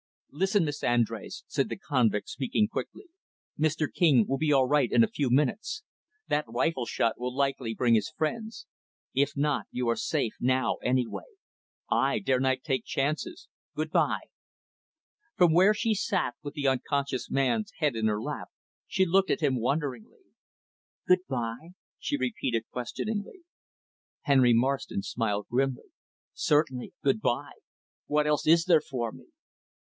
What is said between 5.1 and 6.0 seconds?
minutes.